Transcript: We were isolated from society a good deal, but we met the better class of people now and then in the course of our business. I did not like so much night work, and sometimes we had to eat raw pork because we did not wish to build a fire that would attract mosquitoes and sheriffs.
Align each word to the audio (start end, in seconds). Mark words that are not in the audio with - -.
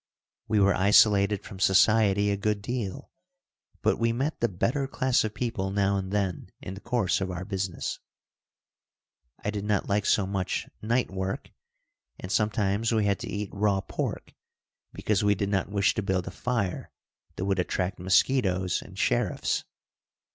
We 0.47 0.59
were 0.59 0.73
isolated 0.73 1.43
from 1.43 1.59
society 1.59 2.31
a 2.31 2.35
good 2.35 2.59
deal, 2.63 3.11
but 3.83 3.99
we 3.99 4.11
met 4.11 4.39
the 4.39 4.49
better 4.49 4.87
class 4.87 5.23
of 5.23 5.35
people 5.35 5.69
now 5.69 5.95
and 5.97 6.11
then 6.11 6.49
in 6.59 6.73
the 6.73 6.79
course 6.81 7.21
of 7.21 7.29
our 7.29 7.45
business. 7.45 7.99
I 9.43 9.51
did 9.51 9.63
not 9.63 9.87
like 9.87 10.07
so 10.07 10.25
much 10.25 10.67
night 10.81 11.11
work, 11.11 11.51
and 12.19 12.31
sometimes 12.31 12.91
we 12.91 13.05
had 13.05 13.19
to 13.19 13.29
eat 13.29 13.51
raw 13.53 13.79
pork 13.79 14.33
because 14.91 15.23
we 15.23 15.35
did 15.35 15.49
not 15.49 15.69
wish 15.69 15.93
to 15.93 16.01
build 16.01 16.25
a 16.25 16.31
fire 16.31 16.89
that 17.35 17.45
would 17.45 17.59
attract 17.59 17.99
mosquitoes 17.99 18.81
and 18.81 18.97
sheriffs. 18.97 19.65